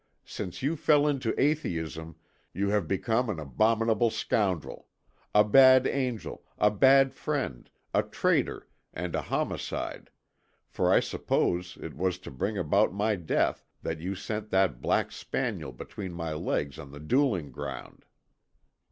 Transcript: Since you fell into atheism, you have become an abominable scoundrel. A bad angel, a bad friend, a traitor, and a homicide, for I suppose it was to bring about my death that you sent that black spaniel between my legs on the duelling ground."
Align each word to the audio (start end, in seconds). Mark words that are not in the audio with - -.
Since 0.25 0.63
you 0.63 0.75
fell 0.75 1.05
into 1.05 1.39
atheism, 1.39 2.15
you 2.55 2.69
have 2.69 2.87
become 2.87 3.29
an 3.29 3.39
abominable 3.39 4.09
scoundrel. 4.09 4.87
A 5.35 5.43
bad 5.43 5.85
angel, 5.85 6.43
a 6.57 6.71
bad 6.71 7.13
friend, 7.13 7.69
a 7.93 8.01
traitor, 8.01 8.67
and 8.95 9.13
a 9.13 9.21
homicide, 9.21 10.09
for 10.67 10.91
I 10.91 11.01
suppose 11.01 11.77
it 11.79 11.95
was 11.95 12.17
to 12.17 12.31
bring 12.31 12.57
about 12.57 12.91
my 12.91 13.15
death 13.15 13.63
that 13.83 13.99
you 13.99 14.15
sent 14.15 14.49
that 14.49 14.81
black 14.81 15.11
spaniel 15.11 15.71
between 15.71 16.13
my 16.13 16.33
legs 16.33 16.79
on 16.79 16.91
the 16.91 16.99
duelling 16.99 17.51
ground." 17.51 18.03